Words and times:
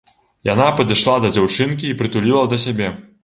Яна 0.47 0.69
падышла 0.79 1.15
да 1.27 1.31
дзяўчынкі 1.35 1.85
і 1.91 1.97
прытуліла 2.01 2.43
да 2.55 2.59
сябе. 2.67 2.91